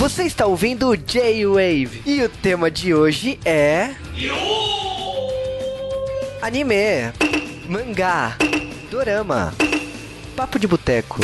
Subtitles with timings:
[0.00, 3.90] Você está ouvindo J-Wave e o tema de hoje é.
[6.40, 7.12] Anime,
[7.68, 8.34] mangá,
[8.90, 9.52] dorama,
[10.34, 11.20] papo de boteco.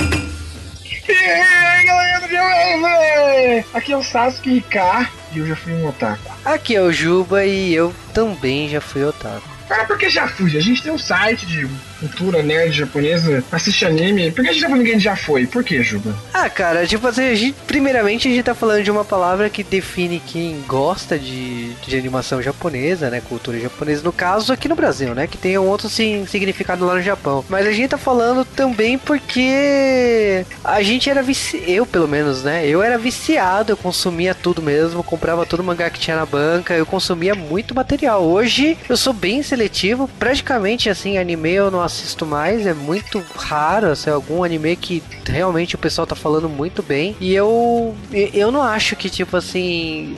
[1.08, 3.64] E aí, galera do J-Wave!
[3.72, 6.30] Aqui é o Sasuke Rika e eu já fui um otaku.
[6.44, 9.48] Aqui é o Juba e eu também já fui otaku.
[9.70, 10.54] Cara, porque já fui.
[10.54, 11.66] A gente tem um site de
[12.00, 14.30] cultura nerd japonesa, assiste anime.
[14.30, 15.46] Por que a gente tá falando que a gente já foi?
[15.46, 16.14] Por que, Juba?
[16.32, 19.62] Ah, cara, tipo assim, a gente, primeiramente a gente tá falando de uma palavra que
[19.62, 23.20] define quem gosta de, de animação japonesa, né?
[23.20, 25.26] Cultura japonesa, no caso aqui no Brasil, né?
[25.26, 27.44] Que tem um outro sim, significado lá no Japão.
[27.48, 32.66] Mas a gente tá falando também porque a gente era viciado, eu pelo menos, né?
[32.66, 36.74] Eu era viciado, eu consumia tudo mesmo, comprava todo o mangá que tinha na banca,
[36.74, 38.22] eu consumia muito material.
[38.22, 41.86] Hoje eu sou bem seletivo, praticamente assim, anime eu não
[42.26, 47.16] mais, é muito raro, assim, algum anime que realmente o pessoal tá falando muito bem.
[47.20, 50.16] E eu eu não acho que tipo assim,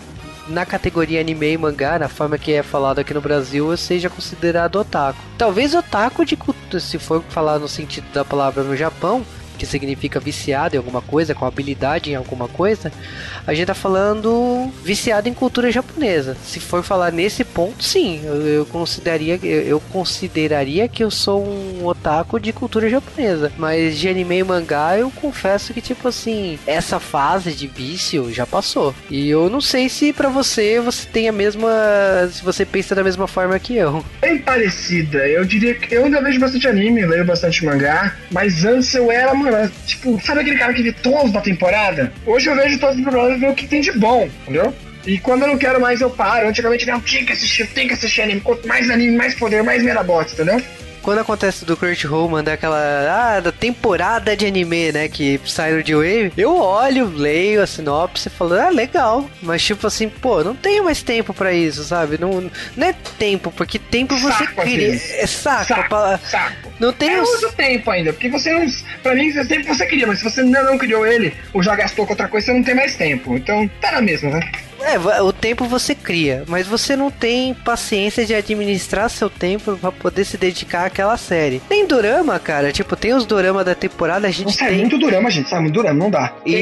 [0.48, 4.08] na categoria anime e mangá, na forma que é falado aqui no Brasil, eu seja
[4.08, 5.19] considerado otaku.
[5.36, 6.39] Talvez otaku de
[6.80, 9.24] se for falar no sentido da palavra no Japão,
[9.59, 12.92] que significa viciado em alguma coisa, com habilidade em alguma coisa,
[13.47, 16.37] a gente tá falando viciado em cultura japonesa.
[16.45, 21.45] Se for falar nesse ponto, sim, eu, eu consideraria, eu, eu consideraria que eu sou
[21.45, 23.53] um otaku de cultura japonesa.
[23.59, 28.47] Mas de anime e mangá, eu confesso que tipo assim, essa fase de vício já
[28.47, 28.95] passou.
[29.11, 31.69] E eu não sei se para você você tem a mesma,
[32.31, 34.05] se você pensa da mesma forma que eu.
[34.20, 35.27] Bem parecida.
[35.27, 39.34] Eu diria que eu ainda vejo bastante anime, leio bastante mangá, mas antes eu era,
[39.50, 42.12] mano, tipo, sabe aquele cara que vê todos da temporada?
[42.27, 44.74] Hoje eu vejo todos os temporadas e ver o que tem de bom, entendeu?
[45.06, 46.48] E quando eu não quero mais, eu paro.
[46.48, 48.40] Antigamente, não, tinha que assistir, tem que assistir anime.
[48.40, 50.62] Quanto mais anime, mais poder, mais merabots, entendeu?
[51.00, 55.83] Quando acontece do Crunchyroll mandar aquela ah, da temporada de anime, né, que sai no
[55.83, 59.24] D-Wave, eu olho, leio a sinopse e falo, ah, legal.
[59.40, 62.18] Mas tipo assim, pô, não tenho mais tempo pra isso, sabe?
[62.20, 64.94] Não, não é tempo, porque tempo você Saco, às cria.
[64.94, 65.67] É saco.
[65.67, 66.67] Saco, saco.
[66.78, 68.66] Não tem Eu os- uso tempo ainda, porque você não.
[69.02, 71.74] Pra mim, esse tempo você queria, mas se você ainda não criou ele, ou já
[71.74, 73.36] gastou com outra coisa, você não tem mais tempo.
[73.36, 74.40] Então, tá na mesma, né?
[74.80, 79.90] É, o tempo você cria, mas você não tem paciência de administrar seu tempo pra
[79.92, 81.61] poder se dedicar àquela série.
[81.68, 84.78] Tem dorama, cara, tipo, tem os dorama da temporada, a gente Nossa, é tem.
[84.78, 85.62] muito durama, gente, sabe?
[85.62, 86.33] Muito durama, não dá.
[86.46, 86.55] E-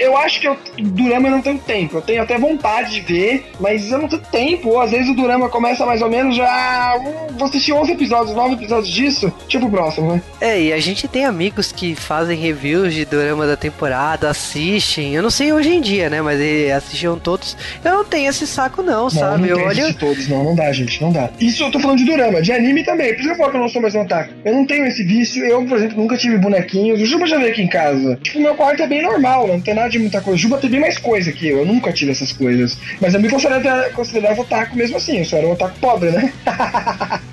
[0.00, 1.98] Eu, eu acho que eu, durama eu não tenho tempo.
[1.98, 4.68] Eu tenho até vontade de ver, mas eu não tenho tempo.
[4.70, 6.94] Ou às vezes o durama começa mais ou menos já.
[7.38, 10.22] Vou assistir 11 episódios, 9 episódios disso, tipo o próximo, né?
[10.40, 15.14] É, e a gente tem amigos que fazem reviews de dorama da temporada, assistem.
[15.14, 16.20] Eu não sei hoje em dia, né?
[16.20, 17.51] Mas eles assistiam todos.
[17.84, 19.42] Eu não tenho esse saco, não, sabe?
[19.42, 19.92] não, eu não tem olho.
[19.92, 21.30] de todos, não, não dá, gente, não dá.
[21.40, 23.14] Isso eu tô falando de durama, de anime também.
[23.14, 24.32] Por isso que eu falo que eu não sou mais um otaku.
[24.44, 27.00] Eu não tenho esse vício, eu, por exemplo, nunca tive bonequinhos.
[27.00, 28.18] O Juba já veio aqui em casa.
[28.22, 30.36] Tipo, meu quarto é bem normal, não tem nada de muita coisa.
[30.36, 32.76] O Juba tem bem mais coisa que eu, eu nunca tive essas coisas.
[33.00, 36.32] Mas eu me considerava, considerava otaku mesmo assim, eu só era um otaku pobre, né?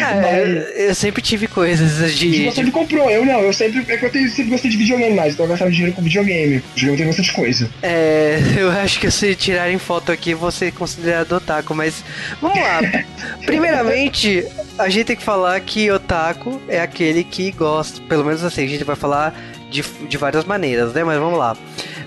[0.00, 2.30] É, eu, sempre tive coisas de.
[2.30, 5.14] De- sempre comprou, eu não, eu sempre, é que eu tenho- sempre gostei de videogame
[5.14, 6.62] mais, então eu gastava dinheiro com videogame.
[6.74, 7.70] Videogame tem bastante coisa.
[7.82, 12.04] É, eu acho que se tirarem foto aqui, ser considerado otaku, mas
[12.40, 12.80] vamos lá.
[13.44, 14.44] Primeiramente,
[14.78, 18.68] a gente tem que falar que otaku é aquele que gosta, pelo menos assim, a
[18.68, 19.34] gente vai falar
[19.70, 21.02] de, de várias maneiras, né?
[21.04, 21.56] Mas vamos lá.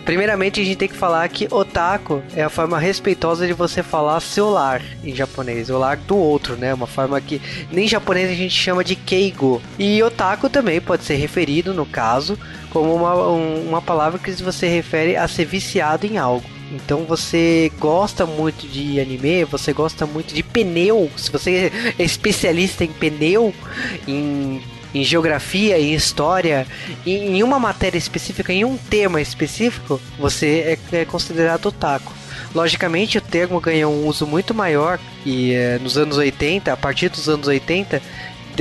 [0.06, 4.20] Primeiramente, a gente tem que falar que otaku é a forma respeitosa de você falar
[4.22, 6.74] seu lar em japonês, o lar do outro, né?
[6.74, 7.40] Uma forma que
[7.72, 9.62] nem em japonês a gente chama de keigo.
[9.78, 12.40] E otaku também pode ser referido, no caso,
[12.72, 16.50] como uma, um- uma palavra que você refere a ser viciado em algo.
[16.72, 21.10] Então você gosta muito de anime, você gosta muito de pneu.
[21.18, 23.54] Se você é especialista em pneu,
[24.08, 24.62] em,
[24.94, 26.66] em geografia, em história,
[27.06, 32.14] em, uma matéria específica, em um tema específico, você é, é considerado otaku.
[32.54, 37.10] Logicamente, o termo ganhou um uso muito maior e eh, nos anos 80, a partir
[37.10, 38.02] dos anos 80,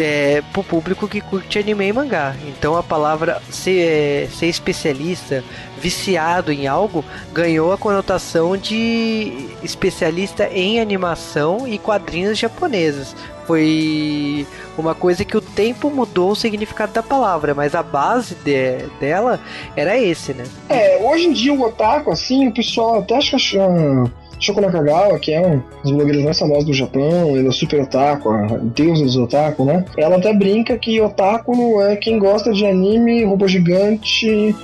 [0.00, 2.35] é, pro público que curte anime e mangá.
[2.47, 5.43] Então a palavra ser, é, ser especialista,
[5.81, 13.14] viciado em algo, ganhou a conotação de especialista em animação e quadrinhos japoneses.
[13.49, 14.47] Foi
[14.77, 19.41] uma coisa que o tempo mudou o significado da palavra, mas a base de- dela
[19.75, 20.45] era esse, né?
[20.69, 24.05] É, hoje em dia o otaku, assim, o pessoal até acho que a
[24.39, 28.29] Shoko Nakagawa, que é um dos blogueiros mais famosos do Japão, ele é super otaku,
[28.31, 29.83] a deusa dos otaku, né?
[29.97, 34.55] Ela até brinca que otaku é quem gosta de anime, roupa gigante,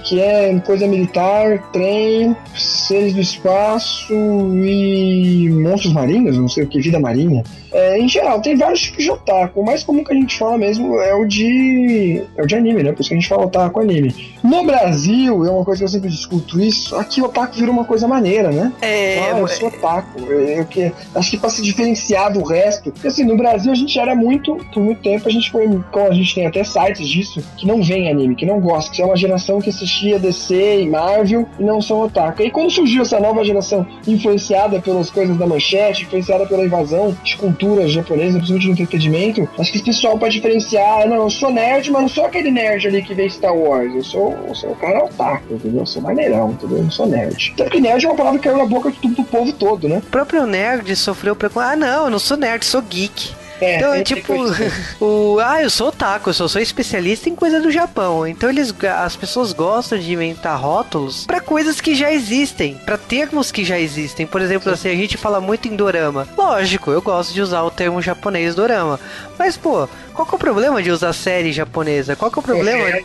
[0.00, 6.80] que, é coisa militar, trem, seres do espaço e monstros marinhos, não sei o que,
[6.80, 7.42] vida marinha.
[7.72, 9.60] É, em geral, tem vários tipos de otaku.
[9.60, 12.22] O mais comum que a gente fala mesmo é o de.
[12.36, 12.92] é o de anime, né?
[12.92, 14.14] Por isso que a gente fala otaku anime.
[14.42, 17.84] No Brasil, é uma coisa que eu sempre discuto isso, aqui o otaku virou uma
[17.84, 18.72] coisa maneira, né?
[18.82, 19.20] É.
[19.20, 20.20] Ah, eu sou otaku.
[20.20, 22.92] Eu, que, acho que pra se diferenciar do resto.
[22.92, 25.66] Porque assim, no Brasil a gente era muito, por muito tempo, a gente foi.
[25.90, 29.00] Como a gente tem até sites disso, que não vem anime, que não gosta, que
[29.00, 32.42] é uma geração que assistia DC e Marvel e não são otaku.
[32.42, 37.36] E quando surgiu essa nova geração influenciada pelas coisas da manchete, influenciada pela invasão de
[37.36, 41.90] cultura japonesa, principalmente no entretenimento, acho que esse pessoal pode diferenciar, não, eu sou nerd,
[41.90, 44.76] mas não sou aquele nerd ali que vê Star Wars, eu sou, eu sou o
[44.76, 45.80] cara otaku, entendeu?
[45.80, 46.78] Eu sou maneirão, entendeu?
[46.78, 47.52] Eu não sou nerd.
[47.54, 49.98] Até porque nerd é uma palavra que caiu na boca do, do povo todo, né?
[49.98, 51.62] O próprio nerd sofreu preconceito.
[51.62, 53.41] Ah, não, eu não sou nerd, sou geek.
[53.62, 54.34] É, então, é tipo,
[55.00, 58.26] o, ah, eu sou otaku, eu só sou especialista em coisa do Japão.
[58.26, 63.52] Então eles, as pessoas gostam de inventar rótulos para coisas que já existem, para termos
[63.52, 64.26] que já existem.
[64.26, 66.26] Por exemplo, assim, a gente fala muito em dorama.
[66.36, 68.98] Lógico, eu gosto de usar o termo japonês dorama.
[69.38, 72.16] Mas, pô, qual que é o problema de usar série japonesa?
[72.16, 73.00] Qual que é o problema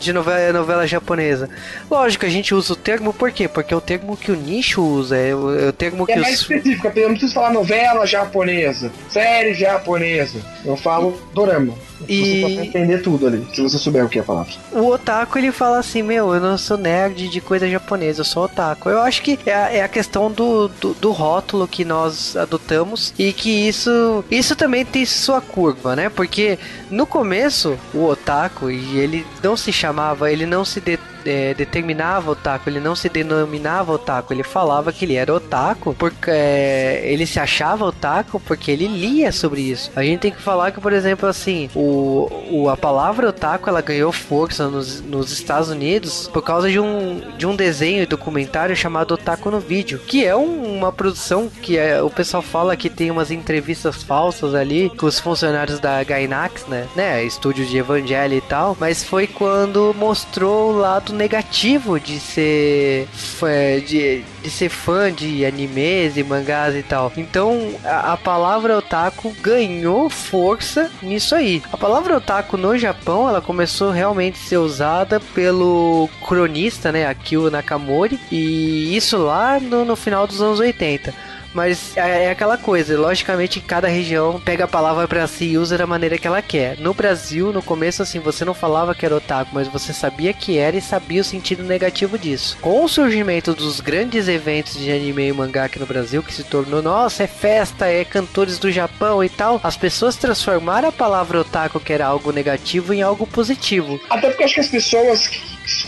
[0.00, 1.48] de novela, novela japonesa?
[1.90, 3.46] Lógico, a gente usa o termo por quê?
[3.46, 6.16] Porque é o termo que o nicho usa, é o, é o termo que é
[6.16, 6.40] mais os...
[6.42, 10.40] específico, eu não preciso falar novela japonesa, série japonesa.
[10.64, 11.74] Eu falo dorama.
[12.08, 12.40] E...
[12.40, 14.52] Você pode entender tudo ali, se você souber o que é a palavra.
[14.72, 18.44] O otaku, ele fala assim, meu, eu não sou nerd de coisa japonesa, eu sou
[18.44, 18.88] otaku.
[18.88, 23.12] Eu acho que é a, é a questão do, do, do, rótulo que nós adotamos
[23.18, 26.08] e que isso, isso também tem sua curva, né?
[26.08, 26.58] Porque
[26.90, 32.30] no começo, o otaku, e ele não se chamava, ele não se de, é, determinava
[32.30, 37.26] otaku, ele não se denominava otaku, ele falava que ele era otaku porque é, ele
[37.26, 39.90] se achava otaku porque ele lia sobre isso.
[39.96, 43.80] A gente tem que falar que, por exemplo, assim, o, o a palavra otaku ela
[43.80, 48.74] ganhou força nos, nos Estados Unidos por causa de um, de um desenho e documentário
[48.76, 52.88] chamado Otaku no Vídeo, que é um, uma produção que é, o pessoal fala que
[52.88, 56.86] tem umas entrevistas falsas ali com os funcionários da Gainax, né?
[56.94, 57.24] né?
[57.24, 63.06] Estúdio de Evangelho e tal, mas foi quando mostrou o lado lado negativo de ser
[63.12, 67.12] fã, de, de ser fã de animes e mangás e tal.
[67.16, 71.62] Então a, a, palavra otaku ganhou força nisso aí.
[71.72, 77.50] A palavra otaku no Japão ela começou realmente a ser usada pelo cronista, né, Akio
[77.50, 81.29] Nakamori, e isso lá no, no final dos anos 80.
[81.54, 85.76] Mas é, é aquela coisa, logicamente cada região pega a palavra para si e usa
[85.76, 86.78] da maneira que ela quer.
[86.78, 90.58] No Brasil, no começo, assim, você não falava que era otaku, mas você sabia que
[90.58, 92.56] era e sabia o sentido negativo disso.
[92.60, 96.44] Com o surgimento dos grandes eventos de anime e mangá aqui no Brasil, que se
[96.44, 101.40] tornou, nossa, é festa, é cantores do Japão e tal, as pessoas transformaram a palavra
[101.40, 104.00] otaku, que era algo negativo, em algo positivo.
[104.08, 105.30] Até porque acho que as pessoas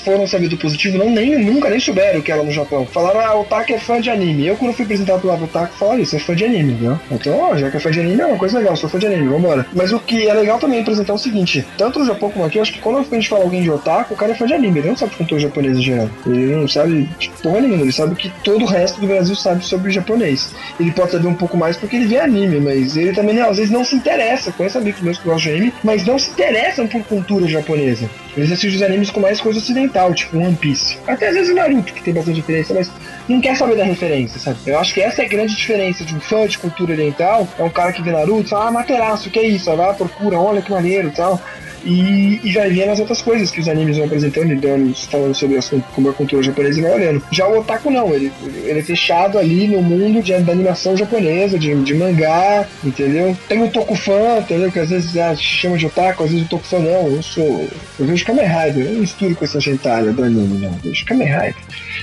[0.05, 2.87] foram saber do positivo, não nem, nunca nem souberam o que era no Japão.
[2.87, 4.47] Falaram, ah, Otaku é fã de anime.
[4.47, 6.99] Eu, quando fui apresentar pro lado Otaku, falaram isso, é fã de anime, viu?
[7.11, 9.07] Então, ó, já que é fã de anime, é uma coisa legal, sou fã de
[9.07, 9.67] anime, vambora.
[9.75, 12.59] Mas o que é legal também apresentar é o seguinte: tanto no Japão como aqui,
[12.59, 14.55] eu acho que quando a gente fala alguém de Otaku, o cara é fã de
[14.55, 16.11] anime, ele não sabe cultura japonesa em geral.
[16.27, 19.65] Ele não sabe de porra nenhuma, ele sabe que todo o resto do Brasil sabe
[19.65, 20.55] sobre o japonês.
[20.81, 23.71] Ele pode saber um pouco mais porque ele vê anime, mas ele também às vezes
[23.71, 24.53] não se interessa.
[24.53, 28.09] Conheço amigos meus que gostam de anime, mas não se interessam por cultura japonesa.
[28.37, 30.99] Eles assistem os animes com mais coisa ocidental, tipo One Piece.
[31.07, 32.91] Até às vezes Naruto, que tem bastante diferença, mas
[33.29, 34.59] não quer saber da referência, sabe?
[34.67, 37.47] Eu acho que essa é a grande diferença de um fã de cultura oriental.
[37.59, 39.67] É um cara que vê Naruto fala, ah, Materaço, que é isso?
[39.67, 41.41] Vai lá, procura, olha que maneiro e tal.
[41.85, 45.35] E, e vai vendo as outras coisas que os animes vão apresentando e dando, falando
[45.35, 47.23] sobre as, como a cultura japonesa e vai olhando.
[47.31, 48.33] Já o otaku não, ele,
[48.65, 53.37] ele é fechado ali no mundo de, da animação japonesa, de, de mangá, entendeu?
[53.49, 54.71] Tem o tokufan, entendeu?
[54.71, 57.69] Que às vezes ah, chama de otaku, às vezes o tokufan não, eu sou.
[57.99, 60.73] Eu vejo Kamen Rider, eu não misturo com essa gentalha do anime, não.
[60.73, 61.55] Eu vejo Kamen Rider.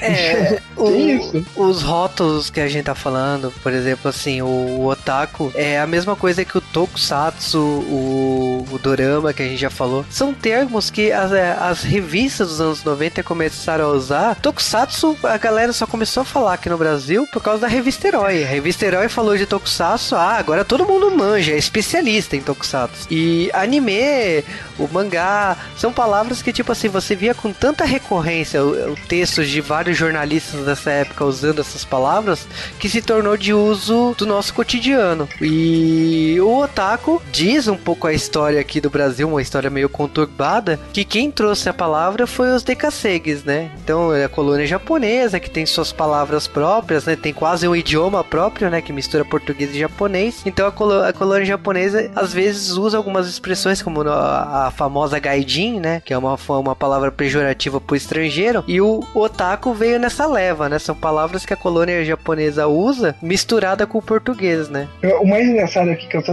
[0.01, 5.51] É, o, os rótulos que a gente tá falando, por exemplo, assim, o, o otaku
[5.55, 10.05] é a mesma coisa que o tokusatsu, o, o dorama que a gente já falou.
[10.09, 14.35] São termos que as, é, as revistas dos anos 90 começaram a usar.
[14.35, 18.43] Tokusatsu, a galera só começou a falar aqui no Brasil por causa da revista Herói.
[18.43, 23.07] A revista Herói falou de Tokusatsu, ah, agora todo mundo manja, é especialista em Tokusatsu.
[23.09, 24.43] E anime,
[24.79, 28.61] o mangá, são palavras que, tipo assim, você via com tanta recorrência
[29.07, 32.47] textos de vários jornalistas dessa época usando essas palavras
[32.79, 35.27] que se tornou de uso do nosso cotidiano.
[35.41, 40.79] E o otaku diz um pouco a história aqui do Brasil, uma história meio conturbada,
[40.93, 43.71] que quem trouxe a palavra foi os Decasegues, né?
[43.83, 47.15] Então é a colônia japonesa que tem suas palavras próprias, né?
[47.15, 48.81] Tem quase um idioma próprio, né?
[48.81, 50.41] Que mistura português e japonês.
[50.45, 56.01] Então a, colônia japonesa às vezes usa algumas expressões como a, a famosa gaijin, né?
[56.05, 58.63] Que é uma, uma palavra pejorativa pro estrangeiro.
[58.67, 60.79] E o otaku veio nessa leva, né?
[60.79, 64.87] São palavras que a colônia japonesa usa misturada com o português, né?
[65.21, 66.23] O mais engraçado aqui que eu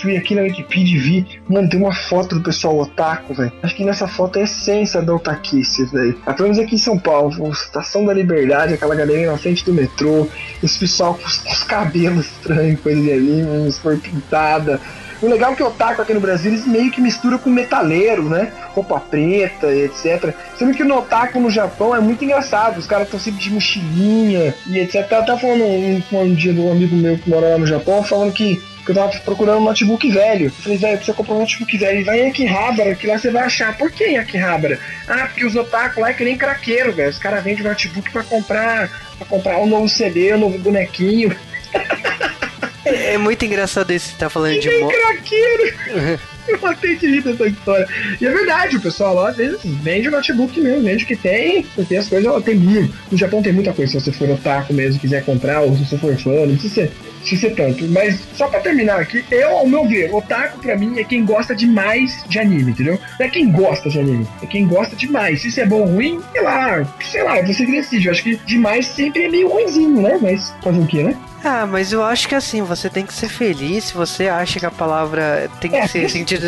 [0.00, 3.52] fui aqui na Wikipedia e vi, mano, tem uma foto do pessoal otaku, velho.
[3.62, 6.14] Acho que nessa foto é a essência da otaquice, velho.
[6.14, 10.28] Pelo menos aqui em São Paulo, Estação da Liberdade, aquela galera na frente do metrô,
[10.62, 14.80] esse pessoal com os, com os cabelos estranhos, coisa de anime, uns pintada.
[15.24, 18.28] O legal é que o otaku aqui no Brasil eles meio que misturam com metaleiro,
[18.28, 18.52] né?
[18.74, 20.34] Roupa preta, etc.
[20.58, 22.76] Sendo que no otaku no Japão é muito engraçado.
[22.76, 24.96] Os caras estão sempre de mochilinha e etc.
[24.96, 28.02] Eu tava falando um, um dia de um amigo meu que mora lá no Japão,
[28.02, 30.44] falando que que eu tava procurando um notebook velho.
[30.44, 32.00] Eu falei, velho, precisa comprar um notebook velho.
[32.00, 33.78] E vai em Akihabara, que lá você vai achar.
[33.78, 34.78] Por que em Akihabara?
[35.08, 37.08] Ah, porque os otaku lá é que nem craqueiro, velho.
[37.08, 41.34] Os caras vendem notebook pra comprar, pra comprar um novo CD, um novo bonequinho.
[42.84, 44.94] É, é muito engraçado esse que tá falando que de moto.
[44.94, 46.20] craqueiro!
[46.46, 47.88] Eu matei de rir dessa história.
[48.20, 51.16] E é verdade, o pessoal lá às vezes vende o notebook mesmo, vende o que
[51.16, 52.94] tem, porque as coisas, tem muito.
[53.10, 55.96] No Japão tem muita coisa, se você for otaku mesmo, quiser comprar, ou se você
[55.96, 57.86] for fã, não precisa ser, precisa ser tanto.
[57.88, 61.54] Mas só pra terminar aqui, eu, ao meu ver, otaku pra mim é quem gosta
[61.54, 63.00] demais de anime, entendeu?
[63.18, 65.40] Não é quem gosta de anime, é quem gosta demais.
[65.40, 68.06] Se isso é bom ou ruim, sei lá, sei lá, você decide.
[68.06, 70.18] Eu acho que demais sempre é meio ruimzinho, né?
[70.20, 71.16] Mas fazer o quê, né?
[71.44, 73.84] Ah, mas eu acho que assim, você tem que ser feliz.
[73.84, 76.44] Se você acha que a palavra tem que é, ser sentido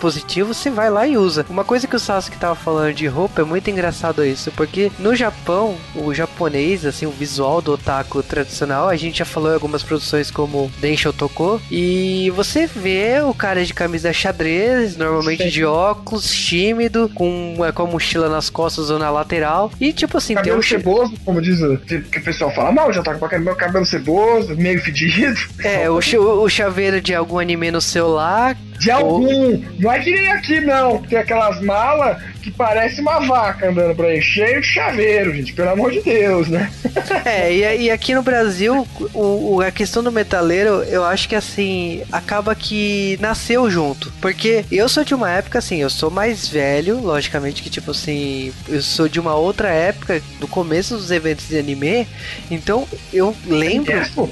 [0.00, 1.46] positivo, você vai lá e usa.
[1.48, 5.14] Uma coisa que o Sasuke tava falando de roupa é muito engraçado isso, porque no
[5.14, 9.82] Japão, o japonês, assim, o visual do otaku tradicional, a gente já falou em algumas
[9.82, 16.28] produções como Densho Toko, e você vê o cara de camisa xadrez, normalmente de óculos,
[16.30, 20.60] tímido, com, com a mochila nas costas ou na lateral, e tipo assim, cabelo tem
[20.60, 20.62] um...
[20.62, 24.80] ceboso, como diz o que o pessoal fala, não, já tá com cabelo ceboso meio
[24.80, 25.36] fedido.
[25.64, 28.56] É, o, o chaveiro de algum anime no celular.
[28.78, 29.62] De algum.
[29.78, 31.02] Não é que nem aqui, não.
[31.02, 35.70] Tem aquelas malas que parece uma vaca andando por aí, cheio de chaveiro, gente, pelo
[35.70, 36.70] amor de Deus, né?
[37.24, 41.36] é, e, e aqui no Brasil, o, o, a questão do metaleiro, eu acho que
[41.36, 44.12] assim, acaba que nasceu junto.
[44.20, 48.52] Porque eu sou de uma época, assim, eu sou mais velho, logicamente que, tipo assim,
[48.68, 52.08] eu sou de uma outra época, do começo dos eventos de anime,
[52.50, 53.92] então eu lembro.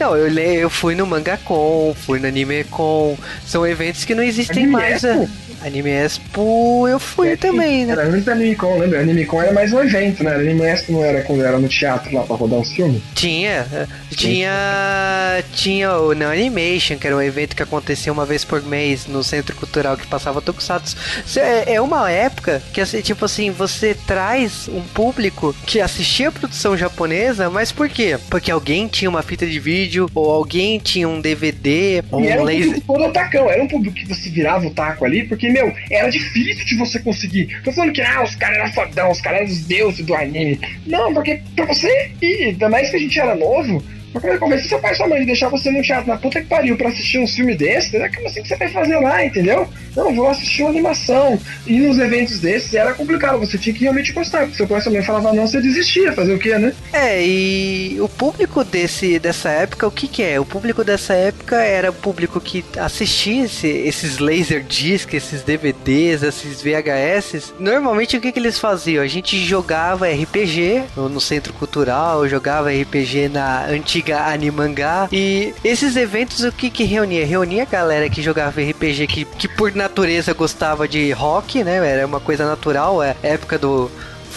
[0.00, 3.16] Não, eu, eu fui no Manga Con, fui no Anime Con,
[3.46, 3.73] são eventos
[4.04, 5.02] que não existem mais.
[5.02, 5.28] Né?
[5.64, 7.92] Anime Expo eu fui é, também, né?
[7.92, 8.98] Era antes da AnimeCon, lembra?
[8.98, 10.34] A AnimeCon era mais um evento, né?
[10.34, 13.00] Anime Expo não era quando era no teatro lá pra rodar os filmes?
[13.14, 13.66] Tinha.
[14.10, 15.42] Tinha.
[15.54, 19.24] Tinha o Não Animation, que era um evento que acontecia uma vez por mês no
[19.24, 20.96] Centro Cultural que passava Tokusatsu.
[21.36, 26.32] É, é uma época que, assim, tipo assim, você traz um público que assistia a
[26.32, 28.18] produção japonesa, mas por quê?
[28.28, 32.82] Porque alguém tinha uma fita de vídeo, ou alguém tinha um DVD, ou um laser.
[32.86, 36.64] Todo atacão, era um público que você virava o taco ali, porque meu, era difícil
[36.64, 37.60] de você conseguir.
[37.62, 40.60] Tô falando que, ah, os caras eram fodão, os caras eram os deuses do anime.
[40.86, 43.82] Não, porque pra você ir, ainda mais que a gente era novo,
[44.22, 46.46] mas convencer seu pai e sua mãe de deixar você no teatro na puta que
[46.46, 49.68] pariu pra assistir um filme desse, é como assim que você vai fazer lá, entendeu?
[49.96, 51.38] Não, vou assistir uma animação.
[51.66, 54.82] E nos eventos desses era complicado, você tinha que realmente gostar, porque seu pai e
[54.82, 56.72] sua mãe falavam não, você desistia, fazer o quê, né?
[56.92, 60.38] É, e o público desse, dessa época, o que que é?
[60.38, 66.22] O público dessa época era o público que assistia esse, esses laser discs, esses DVDs,
[66.22, 67.54] esses VHS.
[67.58, 69.02] Normalmente o que que eles faziam?
[69.02, 75.08] A gente jogava RPG no, no centro cultural, jogava RPG na antiga antiga Animangá.
[75.10, 77.26] E esses eventos, o que que reunia?
[77.26, 81.76] Reunia a galera que jogava RPG, que, que por natureza gostava de rock, né?
[81.76, 83.90] Era uma coisa natural, é época do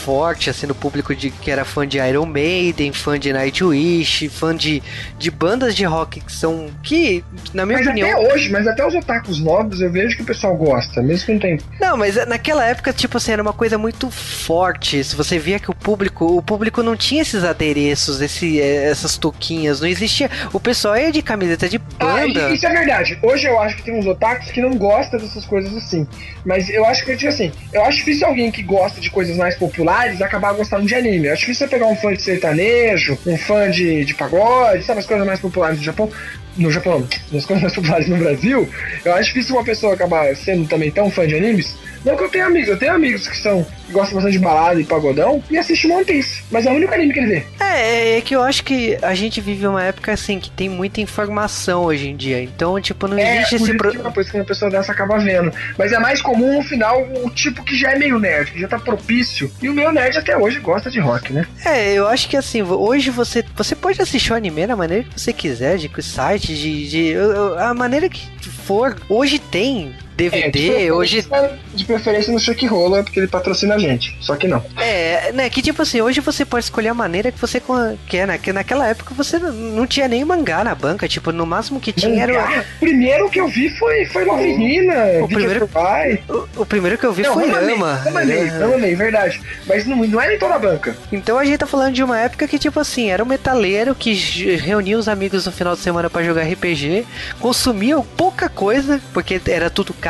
[0.08, 4.56] forte, assim, no público de, que era fã de Iron Maiden, fã de Nightwish, fã
[4.56, 4.82] de,
[5.20, 6.70] de bandas de rock que são.
[6.82, 8.10] que, na minha mas opinião.
[8.10, 11.34] Até hoje, mas até os otakus novos eu vejo que o pessoal gosta, mesmo que
[11.34, 11.60] não tem.
[11.78, 15.04] Não, mas naquela época, tipo assim, era uma coisa muito forte.
[15.04, 16.38] Se você via que o público.
[16.38, 20.32] O público não tinha esses adereços, esse, essas toquinhas, não existia.
[20.54, 22.48] O pessoal ia de camiseta de banda.
[22.48, 23.20] Ah, isso é verdade.
[23.22, 26.08] Hoje eu acho que tem uns otakus que não gostam dessas coisas assim.
[26.46, 29.58] Mas eu acho que, tipo assim, eu acho difícil alguém que gosta de coisas mais
[29.58, 31.30] populares acabar gostando de anime.
[31.30, 35.06] Acho que você pegar um fã de sertanejo, um fã de, de pagode, sabe, as
[35.06, 36.10] coisas mais populares do Japão,
[36.56, 38.70] no Japão, as coisas mais populares no Brasil,
[39.06, 41.76] eu acho difícil uma pessoa acabar sendo também tão fã de animes,
[42.08, 44.80] Não que eu tenha amigos, eu tenho amigos que são que gostam bastante de balada
[44.82, 46.44] e pagodão e assistem One Piece.
[46.52, 47.46] Mas é o único anime que ele vê.
[47.60, 51.00] É, é que eu acho que a gente vive uma época assim que tem muita
[51.00, 52.42] informação hoje em dia.
[52.42, 53.64] Então, tipo, não É, existe esse.
[53.66, 53.92] isso Pro...
[53.92, 55.52] que uma coisa que uma pessoa dessa acaba vendo.
[55.78, 58.68] Mas é mais comum no final o tipo que já é meio nerd, que já
[58.68, 59.50] tá propício.
[59.62, 61.46] E o meu nerd até hoje gosta de rock, né?
[61.66, 65.20] É, eu acho que assim, hoje você, você pode assistir o anime da maneira que
[65.20, 67.14] você quiser, de site, de, de.
[67.60, 68.98] A maneira que for.
[69.10, 71.26] Hoje tem É, de DVD, hoje.
[71.74, 74.18] De preferência no Chuck Roller, porque ele patrocina a gente.
[74.20, 74.64] Só que não.
[74.78, 77.62] É, né, que tipo assim, hoje você pode escolher a maneira que você
[78.08, 78.38] quer, né?
[78.38, 82.24] Que naquela época você não- tinha nem mangá na banca, tipo, no máximo que tinha
[82.24, 82.34] era.
[82.34, 84.94] Mangá, Primeiro que eu vi foi, foi Loverina,
[85.24, 86.20] o primeiro- Vai.
[86.28, 87.94] O, o primeiro que eu vi Não, foi Ramamei, Ama.
[87.96, 89.42] Ramamei, Era- Ramamei, verdade.
[89.68, 90.96] Mas não, não era em toda a banca.
[91.12, 94.14] Então a gente tá falando de uma época que, tipo assim, era um metaleiro que
[94.58, 97.06] reunia os amigos no final de semana pra jogar RPG,
[97.40, 100.07] consumia pouca coisa, porque era tudo caro,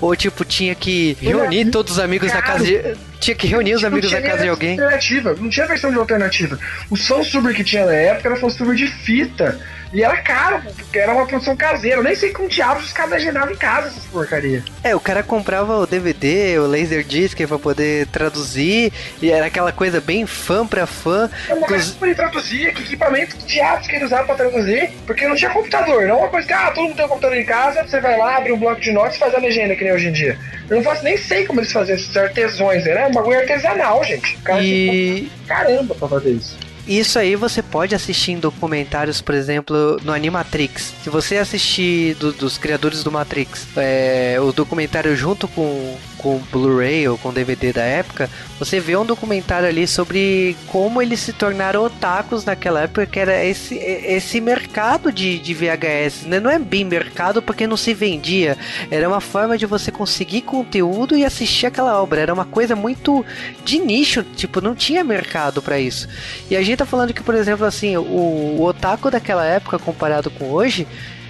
[0.00, 2.58] ou tipo, tinha que reunir todos os amigos na Caro.
[2.58, 3.11] casa de.
[3.22, 4.72] Tinha que reunir os Não amigos na nem casa de alguém.
[4.72, 5.36] Alternativa.
[5.38, 6.58] Não tinha versão de alternativa.
[6.90, 9.60] O fansubber que tinha na época era fansubber de fita.
[9.92, 11.98] E era caro, porque era uma produção caseira.
[11.98, 14.64] Eu nem sei com diabos os caras legendavam em casa essas porcaria.
[14.82, 20.00] É, o cara comprava o DVD, o Laserdisc pra poder traduzir, e era aquela coisa
[20.00, 21.30] bem fã pra fã.
[21.48, 24.90] É uma coisa pra ele traduzir, que equipamento que diabos que ele usava pra traduzir,
[25.06, 26.06] porque não tinha computador.
[26.06, 28.18] Não é uma coisa que, ah, todo mundo tem um computador em casa, você vai
[28.18, 30.38] lá, abre um bloco de notas e faz a legenda, que nem hoje em dia.
[30.72, 33.02] Eu não faço, nem sei como eles faziam esses artesões, né?
[33.02, 34.36] É um bagulho artesanal, gente.
[34.36, 36.56] O cara E caramba pra fazer isso.
[36.88, 40.92] Isso aí você pode assistir em documentários, por exemplo, no Animatrix.
[41.04, 47.08] Se você assistir do- dos criadores do Matrix, é, o documentário junto com, com Blu-ray
[47.08, 51.84] ou com DVD da época, você vê um documentário ali sobre como eles se tornaram
[51.84, 56.26] otakus naquela época, que era esse, esse mercado de, de VHS.
[56.26, 56.40] né?
[56.40, 58.56] Não é bem mercado porque não se vendia,
[58.90, 62.20] era uma forma de você conseguir conteúdo e assistir aquela obra.
[62.20, 63.24] Era uma coisa muito
[63.64, 66.08] de nicho, tipo, não tinha mercado pra isso.
[66.48, 70.30] E a gente tá falando que, por exemplo, assim, o, o otaku daquela época comparado
[70.30, 70.86] com hoje.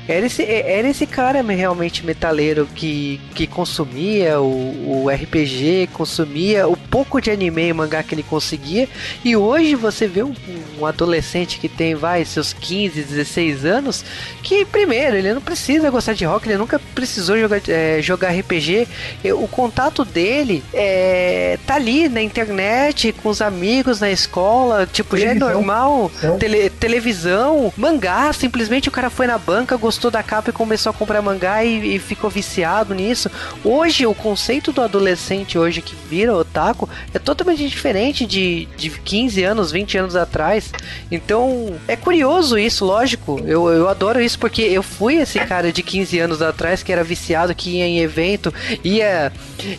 [0.08, 6.76] Era esse, era esse cara realmente metaleiro que, que consumia o, o RPG, consumia o
[6.76, 8.88] pouco de anime e mangá que ele conseguia.
[9.24, 10.34] E hoje você vê um,
[10.80, 14.04] um adolescente que tem, vai, seus 15, 16 anos,
[14.42, 18.88] que primeiro, ele não precisa gostar de rock, ele nunca precisou jogar, é, jogar RPG.
[19.36, 25.26] O contato dele é, tá ali na internet, com os amigos na escola, tipo, já
[25.26, 25.52] é Televisão.
[25.54, 26.10] normal.
[26.18, 30.90] Então, Tele- televisão, mangá, simplesmente o cara foi na banca, gostou da capa e começou
[30.90, 33.30] a comprar mangá e, e ficou viciado nisso.
[33.64, 39.42] Hoje, o conceito do adolescente hoje que vira otaku é totalmente diferente de, de 15
[39.44, 40.72] anos, 20 anos atrás.
[41.10, 43.40] Então, é curioso isso, lógico.
[43.46, 47.04] Eu, eu adoro isso porque eu fui esse cara de 15 anos atrás que era
[47.04, 48.52] viciado, que ia em evento,
[48.84, 49.32] ia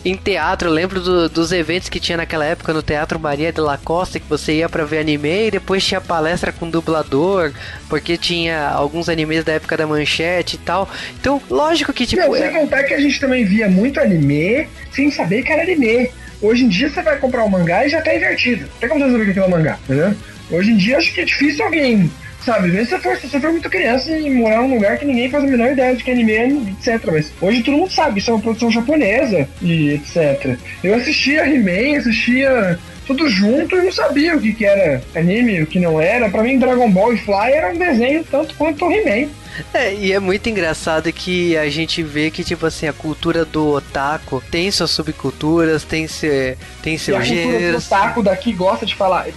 [0.04, 0.68] em teatro.
[0.68, 4.18] Eu lembro do- dos eventos que tinha naquela época no Teatro Maria de la Costa,
[4.20, 7.52] que você ia pra ver anime e depois tinha palestra com dublador,
[7.88, 10.88] porque tinha alguns animes da época da manchete e tal.
[11.18, 12.22] Então, lógico que, tipo.
[12.22, 15.62] Não, é- sem contar que a gente também via muito anime sem saber que era
[15.62, 16.10] anime.
[16.40, 18.62] Hoje em dia você vai comprar um mangá e já tá invertido.
[18.62, 20.14] Não tem como você saber o que é um mangá, entendeu?
[20.50, 22.10] Hoje em dia acho que é difícil alguém,
[22.44, 25.06] sabe, mesmo se você for, se você for muito criança e morar num lugar que
[25.06, 27.00] ninguém faz a menor ideia de que anime é, etc.
[27.10, 30.58] Mas hoje todo mundo sabe, isso é uma produção japonesa e etc.
[30.82, 35.66] Eu assistia He-Man, assistia tudo junto e não sabia o que, que era anime, o
[35.66, 36.28] que não era.
[36.28, 39.28] Pra mim, Dragon Ball e Fly era um desenho tanto quanto o He-Man.
[39.72, 43.68] É, e é muito engraçado que a gente vê que, tipo assim, a cultura do
[43.74, 47.86] otaku tem suas subculturas, tem, se, tem E a seus cultura do gêneros.
[47.86, 49.34] otaku daqui gosta de falar, eu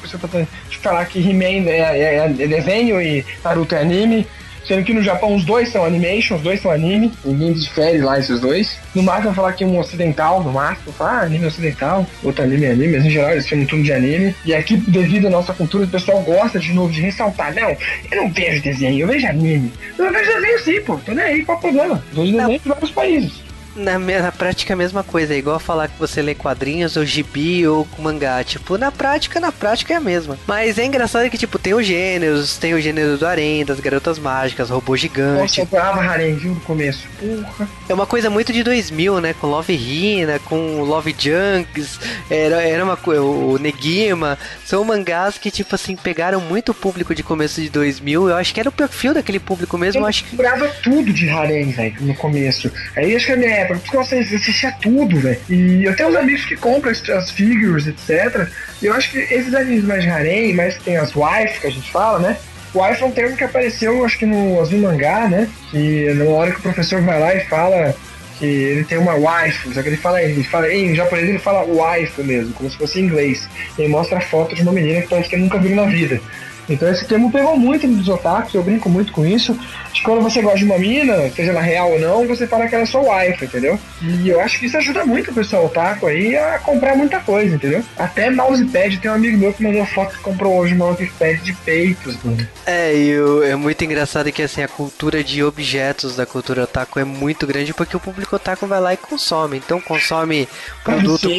[0.70, 4.26] de falar que He-Man é, é- é desenho e Naruto é anime.
[4.68, 8.20] Sendo que no Japão os dois são animation, os dois são anime, ninguém difere lá
[8.20, 8.78] esses dois.
[8.94, 12.72] No máximo falar que um ocidental, no máximo, fala, ah, anime ocidental, outro anime é
[12.72, 14.36] anime, mas em geral eles chamam tudo de anime.
[14.44, 17.70] E aqui, devido à nossa cultura, o pessoal gosta de novo de ressaltar, não,
[18.12, 19.72] eu não vejo desenho, eu vejo anime.
[19.98, 22.04] Eu vejo desenho sim, pô, tô nem aí, qual o problema?
[22.12, 23.47] Vejo desenho de vários países.
[23.78, 27.06] Na, na prática é a mesma coisa, é igual falar que você lê quadrinhos ou
[27.06, 28.44] gibi ou mangá.
[28.44, 30.38] Tipo, na prática, na prática é a mesma.
[30.48, 34.18] Mas é engraçado que, tipo, tem os gêneros, tem o gênero do harém, das garotas
[34.18, 35.60] mágicas, robô Nossa, gigante.
[35.60, 37.08] eu adorava Harem, viu, no começo.
[37.20, 37.70] Porra.
[37.88, 39.34] É uma coisa muito de 2000, né?
[39.34, 43.22] Com Love Hina, com Love Junks, era, era uma coisa.
[43.22, 44.38] O Negima.
[44.66, 48.30] São mangás que, tipo assim, pegaram muito o público de começo de 2000.
[48.30, 50.02] Eu acho que era o perfil daquele público mesmo.
[50.02, 50.36] Eu acho que.
[50.84, 52.72] tudo de Harem, velho, no começo.
[52.96, 55.40] Aí acho que é a minha época, porque você assistia tudo, velho.
[55.50, 58.48] E eu tenho uns amigos que compram as, as figures, etc.
[58.82, 61.72] E eu acho que esses animes mais Harem, mais que tem as wife, que a
[61.72, 62.38] gente fala, né?
[62.74, 65.50] Wife é um termo que apareceu, acho que no Azul Mangá, né?
[65.72, 67.96] Que na hora que o professor vai lá e fala
[68.38, 71.64] que ele tem uma wife, só que ele fala, ele fala em japonês ele fala
[71.64, 73.48] wife mesmo, como se fosse em inglês.
[73.78, 76.22] Ele mostra a foto de uma menina que parece que nunca viu na vida.
[76.70, 79.58] Então esse termo pegou muito nos otakus, eu brinco muito com isso.
[79.94, 82.76] De quando você gosta de uma mina, seja ela real ou não, você fala que
[82.76, 83.80] ela é sua wife, entendeu?
[84.02, 87.56] E eu acho que isso ajuda muito o pessoal otaku aí a comprar muita coisa,
[87.56, 87.84] entendeu?
[87.98, 92.18] Até mousepad, tem um amigo meu que mandou foto que comprou hoje mousepad de peitos,
[92.24, 92.48] mano.
[92.66, 97.00] É, e o- é muito engraçado que assim, a cultura de objetos da cultura otaku
[97.00, 99.58] é muito grande porque o público otaku vai lá e consome.
[99.58, 100.48] Então consome
[100.84, 101.30] produto.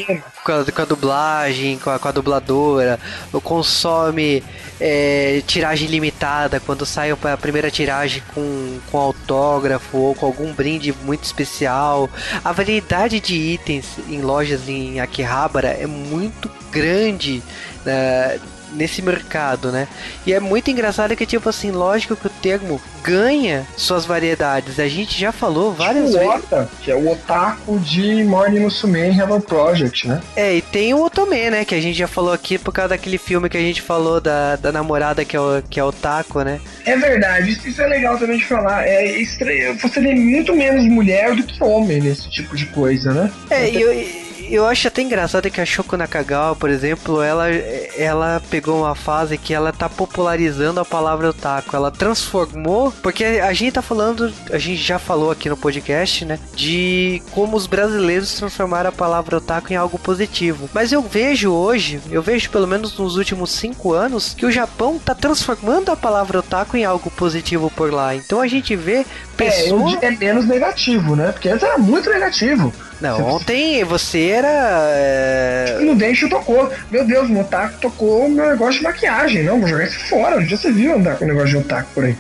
[0.49, 2.99] Com a, com a dublagem, com a, com a dubladora,
[3.31, 4.43] ou consome
[4.81, 10.95] é, tiragem limitada, quando sai a primeira tiragem com, com autógrafo ou com algum brinde
[11.05, 12.09] muito especial.
[12.43, 17.43] A variedade de itens em lojas em Akihabara é muito grande
[17.85, 18.41] né,
[18.73, 19.89] nesse mercado, né?
[20.27, 24.79] E é muito engraçado que, tipo assim, lógico que o termo ganha suas variedades.
[24.79, 26.35] A gente já falou várias Tipo vezes.
[26.35, 30.21] Ota, que é o otaku de Morning Musume Hello Project, né?
[30.37, 31.65] É, e tem o Otome, né?
[31.65, 34.57] Que a gente já falou aqui por causa daquele filme que a gente falou da,
[34.57, 36.61] da namorada que é o, que é o Taco, né?
[36.85, 38.87] É verdade, isso, isso é legal também de falar.
[38.87, 43.31] É estranho, você vê muito menos mulher do que homem nesse tipo de coisa, né?
[43.51, 48.43] É, e eu, eu acho até engraçado que a Shoko Nakagawa, por exemplo, ela, ela
[48.51, 51.75] pegou uma fase que ela tá popularizando a palavra otaku.
[51.75, 56.39] Ela transformou, porque a gente tá falando, a gente já falou aqui no podcast, né?
[56.55, 60.69] De como os brasileiros transformaram a palavra otaku em algo positivo.
[60.73, 64.99] Mas eu vejo hoje, eu vejo pelo menos nos últimos cinco anos, que o Japão
[64.99, 68.15] tá transformando a palavra otaku em algo positivo por lá.
[68.15, 69.05] Então a gente vê É,
[69.37, 69.91] pessoas.
[69.99, 71.33] di- é menos negativo, né?
[71.33, 72.73] Porque antes era muito negativo.
[73.01, 74.49] Não, ontem você era.
[74.93, 76.71] é, No Densho tocou.
[76.91, 79.45] Meu Deus, o otaku tocou o meu negócio de maquiagem.
[79.45, 80.41] Não, vou jogar isso fora.
[80.45, 82.17] Já você viu andar com o negócio de otaku por aí.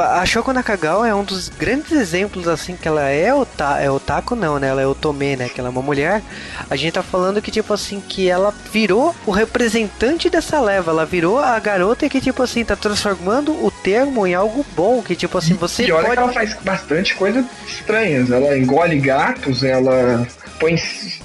[0.00, 4.34] A Shoko Nakagawa é um dos grandes exemplos, assim, que ela é, ota é otaku,
[4.34, 4.68] não, né?
[4.68, 5.48] Ela é otome, né?
[5.48, 6.22] Que ela é uma mulher.
[6.68, 10.90] A gente tá falando que, tipo assim, que ela virou o representante dessa leva.
[10.90, 15.02] Ela virou a garota que, tipo assim, tá transformando o termo em algo bom.
[15.02, 16.16] Que, tipo assim, você e olha pode...
[16.16, 18.30] que ela faz bastante coisas estranhas.
[18.30, 20.26] Ela engole gatos, ela
[20.58, 20.76] põe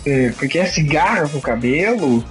[0.05, 2.23] é, porque é cigarro no cabelo.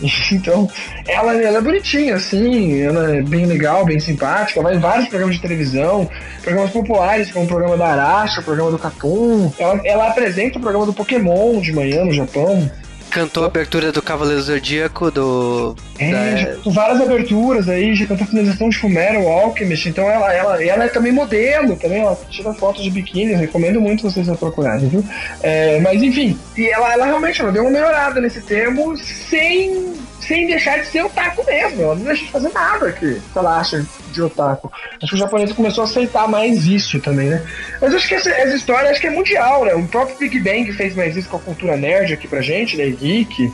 [0.32, 0.68] Então,
[1.06, 5.36] ela, ela é bonitinha, assim, ela é bem legal, bem simpática, vai em vários programas
[5.36, 6.08] de televisão,
[6.42, 9.52] programas populares, como o programa da Arashi, o programa do Catum.
[9.58, 12.70] Ela, ela apresenta o programa do Pokémon de manhã no Japão.
[13.14, 15.76] Cantou a abertura do Cavaleiro Zodíaco, do...
[16.00, 20.34] É, da- já várias aberturas aí, já cantou a finalização de Fumero Alchemist, então ela,
[20.34, 24.34] ela, ela é também modelo, também ela tira fotos de biquíni, recomendo muito vocês a
[24.34, 25.04] procurarem, viu?
[25.44, 30.48] É, mas enfim, e ela, ela realmente ela deu uma melhorada nesse termo sem, sem
[30.48, 34.70] deixar de ser otaku mesmo, não deixa de fazer nada que ela acha de otaku.
[35.02, 37.42] Acho que o japonês começou a aceitar mais isso também, né?
[37.80, 39.74] Mas acho que essa, essa história acho que é mundial, né?
[39.74, 42.86] O próprio Big Bang fez mais isso com a cultura nerd aqui pra gente, né?
[42.86, 43.52] Geek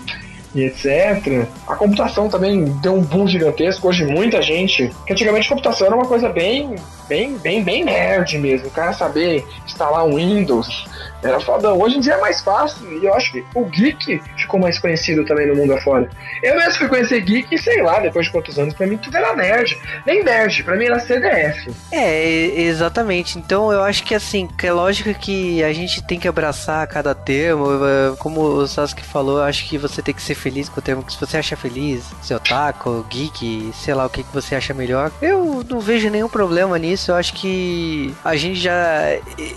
[0.55, 1.47] e etc.
[1.69, 3.89] A computação também deu um boom gigantesco.
[3.89, 4.91] Hoje muita gente.
[5.07, 6.75] Que antigamente a computação era uma coisa bem,
[7.11, 8.69] bem, bem, bem nerd mesmo.
[8.69, 10.87] O cara saber instalar um Windows
[11.23, 11.79] era fodão.
[11.79, 15.25] Hoje em dia é mais fácil e eu acho que o geek ficou mais conhecido
[15.25, 16.09] também no mundo afora.
[16.41, 19.35] Eu mesmo fui conhecer geek, sei lá, depois de quantos anos, pra mim tudo era
[19.35, 19.77] nerd.
[20.07, 21.73] Nem nerd, pra mim era CDF.
[21.91, 23.39] É, exatamente.
[23.39, 27.67] Então eu acho que assim, é lógico que a gente tem que abraçar cada termo.
[28.19, 31.03] Como o Sasuke falou, eu acho que você tem que ser feliz com o termo
[31.03, 35.11] que você acha feliz, seu taco, geek, sei lá o que, que você acha melhor.
[35.21, 37.00] Eu não vejo nenhum problema nisso.
[37.09, 39.05] Eu acho que a gente já.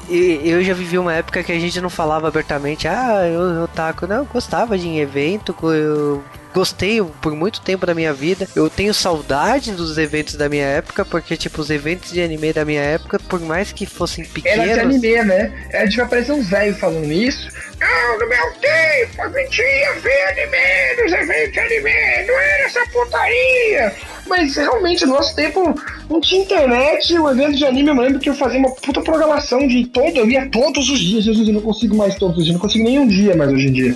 [0.10, 4.08] Eu já vivi uma época que a gente não falava abertamente, ah, eu, eu taco.
[4.08, 6.23] Não, eu gostava de ir em evento, eu
[6.54, 8.48] gostei por muito tempo da minha vida.
[8.56, 12.63] Eu tenho saudade dos eventos da minha época, porque, tipo, os eventos de anime da
[12.63, 14.78] minha época, por mais que fossem Era de pequenos.
[14.80, 15.52] anime, né?
[15.72, 17.50] Era de aparecer uns velhos falando isso.
[17.80, 22.66] Não, no meu tempo, a gente ia ver anime nos eventos de anime, não era
[22.66, 23.94] essa putaria.
[24.28, 25.76] Mas realmente, no nosso tempo,
[26.10, 29.68] não tinha internet, o evento de anime, eu lembro que eu fazia uma puta programação
[29.68, 32.54] de todo, eu ia todos os dias, Jesus, eu não consigo mais todos os dias,
[32.54, 33.96] não consigo nem um dia mais hoje em dia.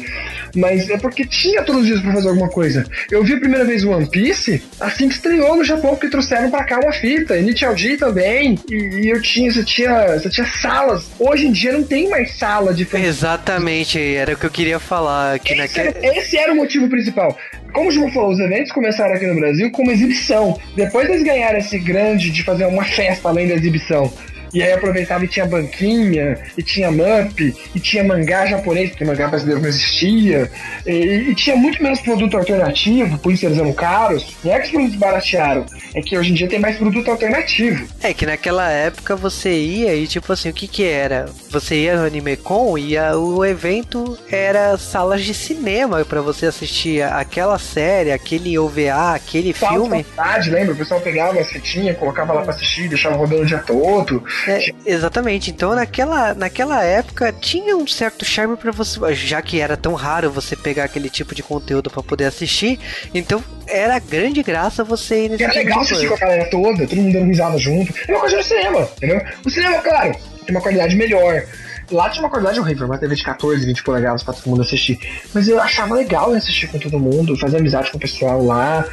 [0.56, 2.86] Mas é porque tinha todos os dias pra fazer alguma coisa.
[3.12, 6.64] Eu vi a primeira vez One Piece assim que estreou no Japão, porque trouxeram pra
[6.64, 7.38] cá uma fita.
[7.38, 8.58] Initial D também.
[8.70, 11.08] E, e eu tinha, você tinha, você tinha salas.
[11.20, 14.80] Hoje em dia não tem mais sala de fan- Exatamente, era o que eu queria
[14.80, 15.40] falar.
[15.40, 15.80] Que esse, naque...
[15.80, 17.38] era, esse era o motivo principal.
[17.74, 20.60] Como o João falou, os eventos começaram aqui no Brasil como exibição.
[20.76, 24.12] Depois eles ganharam esse grande de fazer uma festa além da exibição.
[24.54, 29.28] E aí aproveitava e tinha banquinha, e tinha mup, e tinha mangá japonês, porque mangá
[29.28, 30.50] brasileiro não existia,
[30.86, 30.92] e,
[31.30, 34.36] e tinha muito menos produto alternativo, por isso eles eram caros.
[34.44, 37.88] Não é que os produtos baratearam, é que hoje em dia tem mais produto alternativo.
[38.02, 41.28] É que naquela época você ia e tipo assim, o que que era?
[41.50, 47.02] Você ia no AnimeCon e a, o evento era salas de cinema para você assistir
[47.04, 50.06] aquela série, aquele OVA, aquele filme.
[50.16, 50.74] Saudade, lembra?
[50.74, 54.24] O pessoal pegava as fitinhas, colocava lá pra assistir, deixava rodando o dia todo.
[54.48, 55.52] É, exatamente.
[55.52, 60.32] Então naquela, naquela época tinha um certo charme para você, já que era tão raro
[60.32, 62.80] você pegar aquele tipo de conteúdo para poder assistir,
[63.14, 66.88] então era grande graça você ir nesse Era tipo legal assistir com a galera toda,
[66.88, 67.94] todo mundo dando risada junto.
[68.08, 69.22] É uma coisa no cinema, entendeu?
[69.46, 71.44] O cinema, claro, tem uma qualidade melhor.
[71.92, 75.00] Lá tinha uma qualidade horrível, uma TV de 14, 20 polegadas pra todo mundo assistir.
[75.34, 78.86] Mas eu achava legal assistir com todo mundo, fazer amizade com o pessoal lá.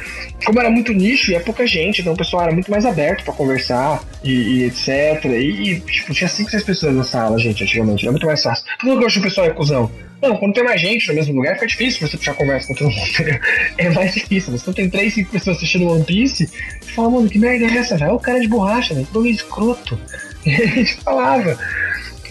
[0.45, 3.23] Como era muito nicho e é pouca gente, então o pessoal era muito mais aberto
[3.25, 5.25] para conversar e, e, etc.
[5.25, 8.05] E, e, tipo, tinha 5, 6 pessoas na sala, gente, antigamente.
[8.05, 8.65] Era muito mais fácil.
[8.79, 9.91] Por que eu acho o pessoal é cuzão?
[10.21, 12.89] Não, quando tem mais gente no mesmo lugar, fica difícil você puxar conversa com todo
[12.89, 13.05] mundo.
[13.77, 14.53] É mais difícil.
[14.53, 17.77] Mas quando tem 3, 5 pessoas assistindo One Piece, você fala, mano, que merda é
[17.77, 18.11] essa, velho?
[18.11, 19.05] É o cara de borracha, velho.
[19.05, 19.99] Que escroto.
[20.45, 21.57] E a gente falava.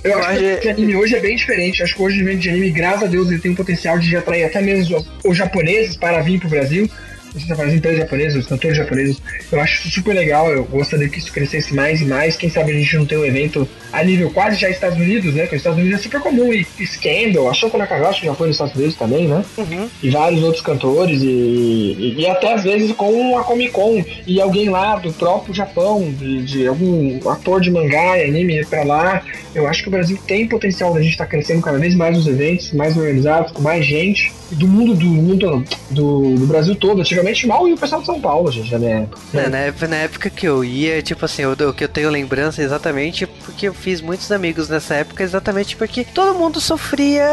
[0.05, 1.83] Eu acho que o anime hoje é bem diferente.
[1.83, 4.45] Acho que hoje o de anime, graças a Deus, ele tem um potencial de atrair
[4.45, 6.89] até mesmo os japoneses para vir pro Brasil
[7.35, 9.21] as empresas japonesas, os cantores japoneses.
[9.51, 12.37] Eu acho isso super legal, eu gostaria que isso crescesse mais e mais.
[12.37, 15.43] Quem sabe a gente não tem um evento a nível quase já Estados Unidos, né?
[15.43, 16.53] Porque os Estados Unidos é super comum.
[16.53, 19.45] E Scandal, a Shoko Nakagashi já foi nos Estados Unidos também, né?
[19.57, 19.89] Uhum.
[20.03, 21.23] E vários outros cantores.
[21.23, 25.55] E, e, e, até às vezes com a Comic Con e alguém lá do próprio
[25.55, 29.23] Japão, de, de algum ator de mangá e anime pra lá.
[29.55, 32.19] Eu acho que o Brasil tem potencial da gente estar tá crescendo cada vez mais
[32.19, 34.33] os eventos, mais organizados, com mais gente.
[34.51, 37.05] Do mundo do mundo do, do Brasil todo.
[37.25, 39.21] Antigamente mal ia o pessoal de São Paulo, gente, na minha época.
[39.33, 42.63] É, na, época na época que eu ia, tipo assim, o, que eu tenho lembrança
[42.63, 47.27] exatamente porque eu fiz muitos amigos nessa época, exatamente porque todo mundo sofria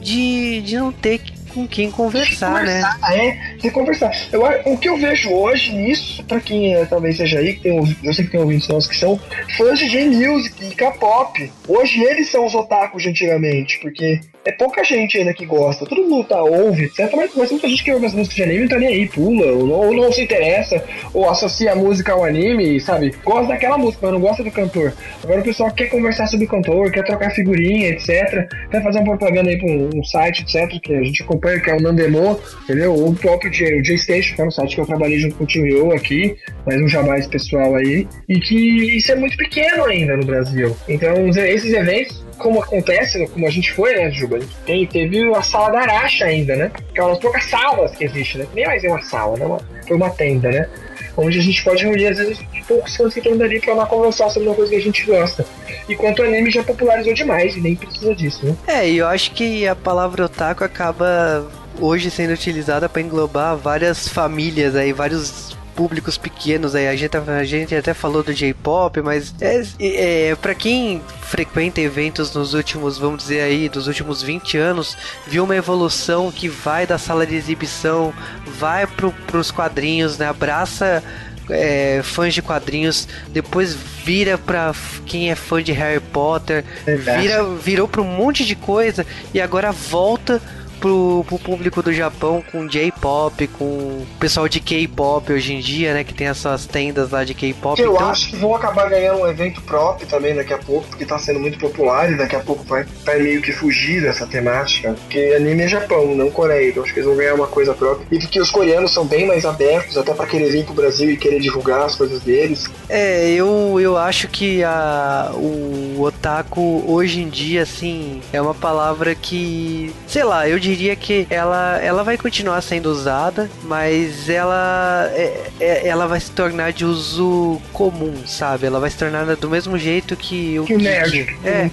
[0.00, 3.16] de, de não ter com quem conversar, conversar né?
[3.16, 4.12] É, tem conversar.
[4.32, 7.76] Eu, o que eu vejo hoje nisso, pra quem é, talvez seja aí, que tem,
[8.02, 9.18] eu sei que tem ouvintes nossos que são
[9.56, 11.52] fãs de J-Music e K-pop.
[11.68, 15.84] Hoje eles são os otakus de antigamente, porque é pouca gente ainda que gosta.
[15.84, 17.10] Todo mundo tá, ouve, etc.
[17.14, 19.46] Mas, mas muita gente que ouve as músicas de anime não tá nem aí, pula,
[19.52, 23.14] ou não, ou não se interessa, ou associa a música ao anime, sabe?
[23.22, 24.94] Gosta daquela música, mas não gosta do cantor.
[25.22, 28.48] Agora o pessoal quer conversar sobre o cantor, quer trocar figurinha, etc.
[28.70, 30.80] Quer fazer uma propaganda aí pra um, um site, etc.
[30.80, 32.94] Que a gente acompanha, que é o Nandemo, entendeu?
[32.94, 35.66] Ou o próprio J-Station, que é um site que eu trabalhei junto com o Tio
[35.66, 36.36] Yo aqui,
[36.66, 38.06] mais um jabá pessoal aí.
[38.28, 40.76] E que isso é muito pequeno ainda no Brasil.
[40.88, 44.40] Então, esses eventos como acontece, como a gente foi, né, Juba?
[44.66, 46.72] Tem, teve a sala da Aracha ainda, né?
[46.92, 48.46] Que é uma das poucas salas que existe, né?
[48.54, 49.44] Nem mais é uma sala, né?
[49.44, 50.68] Uma, foi uma tenda, né?
[51.16, 54.30] Onde a gente pode reunir, às vezes, poucos fãs que estão dali pra uma conversar
[54.30, 55.44] sobre uma coisa que a gente gosta.
[55.88, 58.56] Enquanto o anime já popularizou demais e nem precisa disso, né?
[58.66, 61.46] É, e eu acho que a palavra otaku acaba
[61.80, 66.88] hoje sendo utilizada para englobar várias famílias aí, vários públicos pequenos aí.
[66.88, 72.34] A gente, a gente até falou do J-pop, mas é, é para quem frequenta eventos
[72.34, 76.98] nos últimos, vamos dizer aí, dos últimos 20 anos, viu uma evolução que vai da
[76.98, 78.12] sala de exibição,
[78.58, 80.28] vai pro, pros quadrinhos, né?
[80.28, 81.02] Abraça
[81.48, 84.74] é, fãs de quadrinhos, depois vira pra
[85.06, 89.72] quem é fã de Harry Potter, vira, virou pra um monte de coisa e agora
[89.72, 90.40] volta
[90.80, 95.94] pro, pro público do Japão com J-pop, com o pessoal de K-pop hoje em dia,
[95.94, 96.02] né?
[96.02, 97.80] Que tem essas tendas lá de K-pop.
[97.80, 98.08] Eu então...
[98.08, 101.38] acho que vão acabar ganhando um evento próprio também daqui a pouco, porque tá sendo
[101.38, 104.94] muito popular e daqui a pouco vai, vai meio que fugir dessa temática.
[104.94, 106.70] Porque anime é Japão, não Coreia.
[106.70, 108.06] Então acho que eles vão ganhar uma coisa própria.
[108.10, 111.16] E porque os coreanos são bem mais abertos, até para querer vir pro Brasil e
[111.16, 112.64] querer divulgar as coisas deles.
[112.88, 119.14] É, eu, eu acho que a, o otaku hoje em dia, assim, é uma palavra
[119.14, 125.50] que, sei lá, eu diria que ela, ela vai continuar sendo usada, mas ela, é,
[125.60, 128.66] é, ela vai se tornar de uso comum, sabe?
[128.66, 130.84] Ela vai se tornar do mesmo jeito que o que geek.
[130.84, 131.36] Nerd.
[131.44, 131.70] É.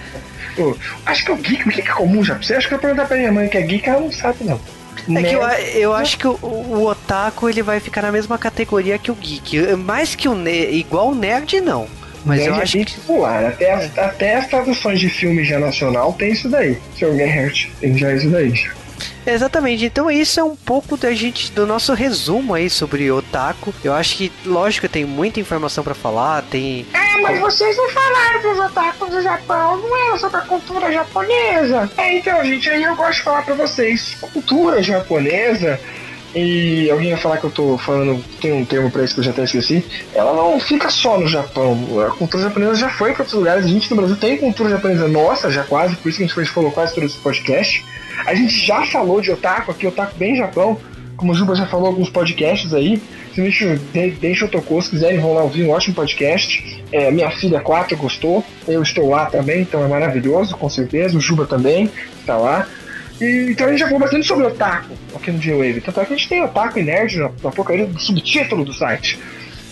[0.56, 2.36] Pô, acho que o geek, o geek é comum já.
[2.36, 4.60] Você acha que eu perguntar pra minha mãe que é geek, ela não sabe, não.
[5.16, 5.42] É que eu,
[5.82, 9.76] eu acho que o, o, otaku ele vai ficar na mesma categoria que o geek.
[9.76, 11.88] Mais que o igual o nerd, não.
[12.28, 12.94] Mas eu acho que...
[12.94, 13.46] popular.
[13.46, 16.78] Até as, até as traduções de filme já nacional tem isso daí.
[16.98, 18.54] Seu Gerhard tem já isso daí.
[19.26, 19.86] Exatamente.
[19.86, 23.74] Então isso é um pouco da gente do nosso resumo aí sobre otaku.
[23.84, 28.42] Eu acho que, lógico, tem muita informação para falar, tem É, mas vocês não falaram
[28.42, 31.92] que os otakus do Japão não é sobre a cultura japonesa.
[31.98, 35.80] É, então, gente, aí eu gosto de falar para vocês, cultura japonesa
[36.38, 39.24] e alguém ia falar que eu tô falando, tem um termo pra isso que eu
[39.24, 41.76] já até esqueci, ela não fica só no Japão.
[42.06, 43.66] A cultura japonesa já foi pra outros lugares.
[43.66, 46.50] A gente no Brasil tem cultura japonesa nossa, já quase, por isso que a gente
[46.52, 47.84] falou quase todo esse podcast.
[48.26, 50.80] A gente já falou de otaku aqui, otaku bem Japão,
[51.16, 53.02] como o Juba já falou alguns podcasts aí.
[53.34, 53.80] Se deixa,
[54.20, 56.84] deixa eu tocou, se quiserem vão lá ouvir um ótimo podcast.
[56.92, 61.18] É, minha filha 4 gostou, eu estou lá também, então é maravilhoso, com certeza.
[61.18, 62.68] O Juba também está lá.
[63.20, 65.82] E, então a gente já falou bastante sobre otaku aqui no J-Wave.
[65.82, 68.74] Tanto é que a gente tem otaku e nerd na, na porcaria do subtítulo do
[68.74, 69.20] site.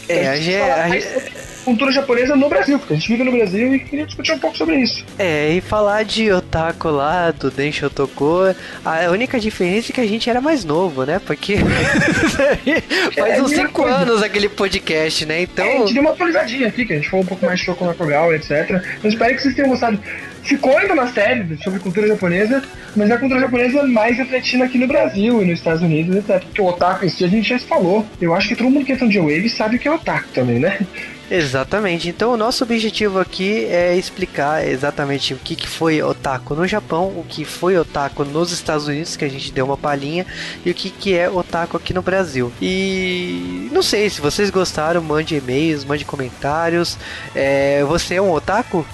[0.05, 1.34] Então, é, a gente, a gente,
[1.65, 4.55] cultura japonesa no Brasil, porque a gente vive no Brasil e queria discutir um pouco
[4.55, 5.03] sobre isso.
[5.17, 10.07] É, e falar de otaku lá, do Densho Toko, a única diferença é que a
[10.07, 11.19] gente era mais novo, né?
[11.25, 11.57] Porque
[13.17, 15.41] faz é, uns 5 anos aquele podcast, né?
[15.41, 15.65] Então.
[15.65, 17.65] É, a gente deu uma atualizadinha aqui, que a gente falou um pouco mais de
[17.65, 18.81] Shoko Nakogal, etc.
[19.03, 19.99] Mas espero que vocês tenham gostado.
[20.43, 22.61] Ficou ainda uma série sobre cultura japonesa,
[22.95, 26.39] mas é a cultura japonesa mais refletida aqui no Brasil e nos Estados Unidos, etc.
[26.43, 28.05] Porque o otaku em si a gente já falou.
[28.21, 30.27] Eu acho que todo mundo que é fã de Wave sabe o que é otaku
[30.29, 30.85] também, né?
[31.29, 32.07] Exatamente.
[32.07, 37.07] Então o nosso objetivo aqui é explicar exatamente o que, que foi otaku no Japão,
[37.07, 40.25] o que foi otaku nos Estados Unidos, que a gente deu uma palhinha,
[40.65, 42.51] e o que, que é otaku aqui no Brasil.
[42.61, 46.97] E não sei se vocês gostaram, mande e-mails, mande comentários.
[47.33, 48.85] É, você é um otaku?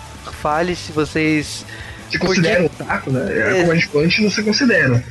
[0.41, 1.65] Fale se vocês.
[2.10, 2.84] Se considera Porque...
[2.84, 3.26] otaku, né?
[3.30, 5.04] É, como a gente falou, a gente não se considera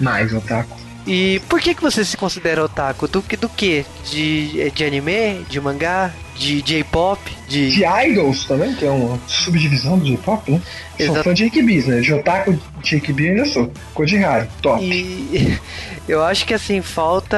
[0.00, 0.78] mais otaku.
[1.06, 3.08] E por que, que você se considera otaku?
[3.08, 3.84] Do, do que?
[4.04, 5.44] De, de anime?
[5.48, 6.12] De mangá?
[6.38, 7.70] De J-pop, de...
[7.70, 10.62] de idols também, que é uma subdivisão do J-pop, né?
[10.98, 11.14] Exato.
[11.14, 12.00] Sou fã de Ikebis, né?
[12.00, 13.70] De otaku de Ikebi ainda sou.
[13.92, 14.82] Kojihara, top.
[14.84, 15.58] E
[16.08, 17.36] eu acho que assim, falta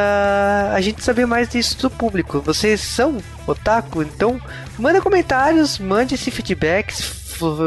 [0.75, 2.41] a gente saber mais disso do público.
[2.41, 4.03] Vocês são otaku?
[4.03, 4.41] Então,
[4.79, 6.93] manda comentários, mande esse feedback,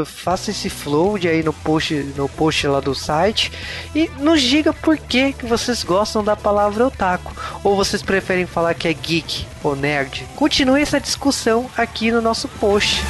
[0.06, 3.52] faça esse float aí no post, no post lá do site
[3.94, 7.32] e nos diga por que, que vocês gostam da palavra otaku.
[7.62, 10.26] Ou vocês preferem falar que é geek ou nerd.
[10.36, 13.02] Continue essa discussão aqui no nosso post.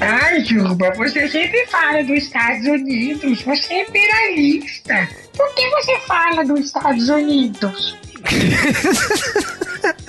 [0.00, 3.42] Ai, Juba, você sempre fala dos Estados Unidos.
[3.42, 5.08] Você é imperialista.
[5.36, 8.05] Por que você fala dos Estados Unidos?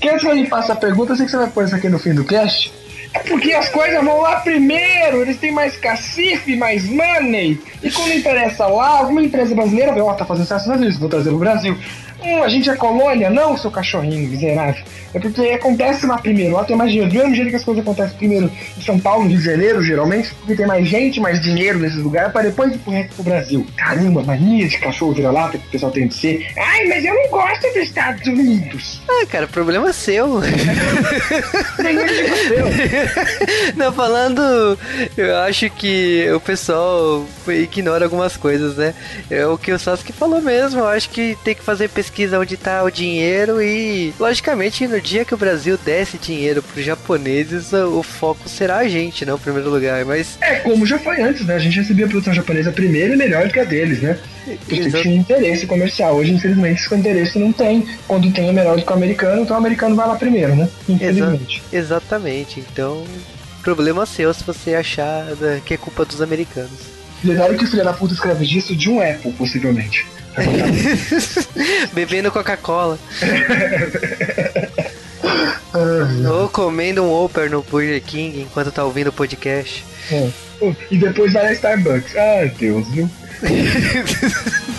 [0.00, 1.12] Quer que eu lhe faça a pergunta?
[1.12, 2.72] Eu sei que você vai pôr isso aqui no fim do cast.
[3.14, 7.58] É porque as coisas vão lá primeiro, eles têm mais cacife, mais money.
[7.82, 11.08] E quando interessa lá, alguma empresa brasileira ó, oh, tá fazendo sucesso nas vezes, vou
[11.08, 11.78] trazer pro Brasil.
[12.22, 13.30] Hum, a gente é colônia?
[13.30, 14.82] Não, seu cachorrinho miserável.
[15.12, 17.10] É porque acontece lá primeiro, lá tem mais dinheiro.
[17.10, 20.34] Do mesmo jeito que as coisas acontecem primeiro em São Paulo, Rio de Janeiro, geralmente,
[20.34, 23.66] porque tem mais gente, mais dinheiro nesses lugares, para depois ir pro resto do Brasil.
[23.76, 26.46] Caramba, mania de cachorro vira-lata que o pessoal tem de ser.
[26.56, 29.00] Ai, mas eu não gosto dos Estados Unidos.
[29.08, 30.26] Ah, cara, problema seu.
[33.76, 34.76] não, falando,
[35.16, 38.94] eu acho que o pessoal ignora algumas coisas, né?
[39.30, 40.80] É o que o Sasuke falou mesmo.
[40.80, 45.00] Eu acho que tem que fazer pesquisa pesquisa onde está o dinheiro e, logicamente, no
[45.00, 49.34] dia que o Brasil desse dinheiro para os japoneses, o foco será a gente, não
[49.34, 50.04] né, o primeiro lugar.
[50.04, 51.54] Mas é como já foi antes, né?
[51.54, 54.18] A gente recebia a produção japonesa primeiro e melhor do que a deles, né?
[54.54, 55.02] Porque Exato.
[55.02, 56.16] tinha interesse comercial.
[56.16, 57.86] Hoje, infelizmente, esse interesse não tem.
[58.06, 60.68] Quando tem é melhor do que o americano, então o americano vai lá primeiro, né?
[60.88, 61.62] Infelizmente.
[61.72, 62.60] Exa exatamente.
[62.60, 63.04] Então,
[63.62, 66.96] problema seu se você achar né, que é culpa dos americanos.
[67.22, 70.06] Detalhe que o filho da puta escreve disso de um Apple, possivelmente.
[71.92, 72.98] Bebendo Coca-Cola.
[76.30, 79.84] Ou comendo um Whopper no Burger King enquanto tá ouvindo o podcast.
[80.10, 80.30] É.
[80.90, 82.16] E depois vai na Starbucks.
[82.16, 83.10] Ai, Deus, viu?